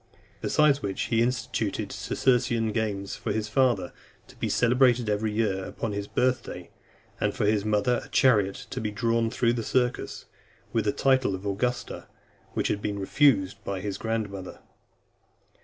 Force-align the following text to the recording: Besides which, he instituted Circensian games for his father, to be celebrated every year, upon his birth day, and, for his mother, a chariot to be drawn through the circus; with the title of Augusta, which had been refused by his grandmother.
Besides 0.41 0.81
which, 0.81 0.99
he 1.03 1.21
instituted 1.21 1.91
Circensian 1.91 2.73
games 2.73 3.15
for 3.15 3.31
his 3.31 3.47
father, 3.47 3.93
to 4.29 4.35
be 4.35 4.49
celebrated 4.49 5.07
every 5.11 5.31
year, 5.31 5.63
upon 5.63 5.91
his 5.91 6.07
birth 6.07 6.41
day, 6.41 6.71
and, 7.19 7.35
for 7.35 7.45
his 7.45 7.63
mother, 7.63 8.01
a 8.03 8.09
chariot 8.09 8.65
to 8.71 8.81
be 8.81 8.89
drawn 8.89 9.29
through 9.29 9.53
the 9.53 9.61
circus; 9.61 10.25
with 10.73 10.85
the 10.85 10.91
title 10.91 11.35
of 11.35 11.45
Augusta, 11.45 12.07
which 12.53 12.69
had 12.69 12.81
been 12.81 12.97
refused 12.97 13.63
by 13.63 13.79
his 13.79 13.99
grandmother. 13.99 14.61